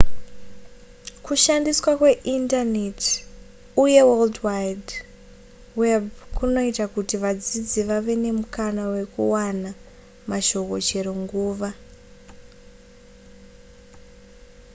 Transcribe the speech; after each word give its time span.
kushandiswa 1.25 1.91
kweindaneti 1.99 3.13
uye 3.83 4.01
world 4.09 4.35
wide 4.47 4.91
web 5.81 6.03
kunoita 6.37 6.85
kuti 6.93 7.15
vadzidzi 7.23 7.81
vave 7.89 8.13
nemukana 8.23 8.83
wekuwana 8.93 9.69
mashoko 10.29 10.75
chero 10.87 11.11
nguva 11.21 11.69